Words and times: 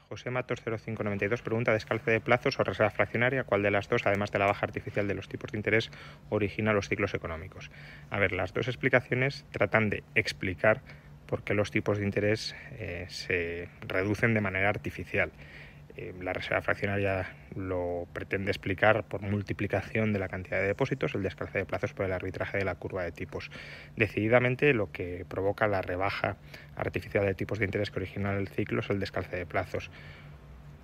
José 0.09 0.31
Matos 0.31 0.63
0592 0.63 1.43
pregunta 1.43 1.73
descalce 1.73 2.13
de 2.13 2.21
plazos 2.21 2.61
o 2.61 2.65
reserva 2.65 2.91
fraccionaria, 2.91 3.45
¿cuál 3.45 3.63
de 3.63 3.73
las 3.73 3.89
dos, 3.89 4.07
además 4.07 4.31
de 4.31 4.39
la 4.39 4.47
baja 4.47 4.65
artificial 4.65 5.09
de 5.09 5.15
los 5.15 5.29
tipos 5.29 5.51
de 5.51 5.59
interés, 5.59 5.91
origina 6.31 6.73
los 6.73 6.89
ciclos 6.89 7.15
económicos? 7.15 7.71
A 8.11 8.19
ver, 8.21 8.33
las 8.33 8.55
dos 8.55 8.69
explicaciones 8.69 9.45
tratan 9.51 9.91
de 9.91 10.05
explicar 10.15 10.83
por 11.27 11.43
qué 11.43 11.55
los 11.55 11.73
tipos 11.73 11.99
de 11.99 12.05
interés 12.05 12.55
eh, 12.79 13.07
se 13.09 13.69
reducen 13.81 14.33
de 14.33 14.41
manera 14.41 14.69
artificial. 14.69 15.33
Eh, 15.97 16.13
la 16.21 16.35
reserva 16.35 16.61
fraccionaria 16.61 17.27
lo 17.55 18.07
pretende 18.13 18.51
explicar 18.51 19.05
por 19.05 19.23
multiplicación 19.23 20.13
de 20.13 20.19
la 20.19 20.29
cantidad 20.29 20.59
de 20.61 20.67
depósitos, 20.67 21.15
el 21.15 21.23
descalce 21.23 21.59
de 21.59 21.65
plazos 21.65 21.95
por 21.95 22.05
el 22.05 22.13
arbitraje 22.13 22.59
de 22.59 22.65
la 22.67 22.75
curva 22.75 23.03
de 23.03 23.13
tipos. 23.13 23.51
Decididamente 23.97 24.75
lo 24.75 24.93
que 24.93 25.25
provoca 25.27 25.67
la 25.69 25.81
rebaja 25.81 26.37
artificial 26.77 27.25
de 27.25 27.35
tipos 27.35 27.59
de 27.59 27.65
interés 27.65 27.91
que 27.91 28.01
origina 28.01 28.37
el 28.37 28.49
ciclo 28.49 28.81
es 28.81 28.91
el 28.91 29.01
descalce 29.01 29.37
de 29.37 29.47
plazos. 29.47 29.91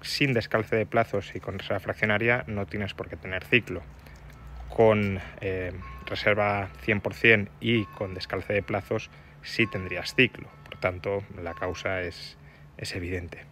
Sin 0.00 0.32
descalce 0.32 0.76
de 0.76 0.86
plazos 0.86 1.34
y 1.34 1.40
con 1.40 1.58
reserva 1.58 1.80
fraccionaria 1.80 2.44
no 2.46 2.64
tienes 2.64 2.94
por 2.94 3.10
qué 3.10 3.16
tener 3.16 3.44
ciclo. 3.44 3.82
Con 4.70 5.20
eh, 5.42 5.72
reserva 6.06 6.70
100% 6.86 7.48
y 7.60 7.84
con 7.84 8.14
descalce 8.14 8.54
de 8.54 8.62
plazos 8.62 9.10
sí 9.42 9.66
tendrías 9.66 10.14
ciclo. 10.14 10.48
Por 10.64 10.78
tanto, 10.80 11.22
la 11.42 11.52
causa 11.52 12.00
es, 12.00 12.38
es 12.78 12.94
evidente. 12.96 13.51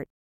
part. 0.00 0.10